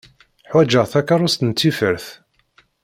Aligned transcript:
Ḥwaǧeɣ 0.49 0.85
takeṛust 0.91 1.41
n 1.43 1.51
tifert. 1.51 2.07